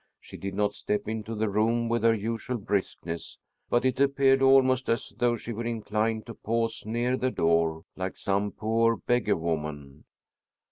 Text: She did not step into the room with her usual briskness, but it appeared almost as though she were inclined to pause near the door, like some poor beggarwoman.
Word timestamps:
She 0.19 0.35
did 0.35 0.55
not 0.55 0.73
step 0.73 1.07
into 1.07 1.35
the 1.35 1.47
room 1.47 1.87
with 1.87 2.01
her 2.01 2.15
usual 2.15 2.57
briskness, 2.57 3.37
but 3.69 3.85
it 3.85 3.99
appeared 3.99 4.41
almost 4.41 4.89
as 4.89 5.13
though 5.15 5.35
she 5.35 5.53
were 5.53 5.63
inclined 5.63 6.25
to 6.25 6.33
pause 6.33 6.87
near 6.87 7.15
the 7.15 7.29
door, 7.29 7.83
like 7.95 8.17
some 8.17 8.51
poor 8.51 8.95
beggarwoman. 8.97 10.05